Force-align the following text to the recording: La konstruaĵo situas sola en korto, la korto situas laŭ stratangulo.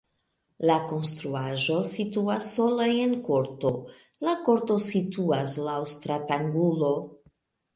La 0.67 0.75
konstruaĵo 0.91 1.75
situas 1.89 2.49
sola 2.55 2.87
en 3.03 3.13
korto, 3.27 3.75
la 4.29 4.35
korto 4.49 4.79
situas 4.87 5.57
laŭ 5.69 5.79
stratangulo. 5.97 6.91